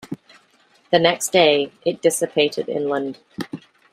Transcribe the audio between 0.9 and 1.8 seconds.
The next day,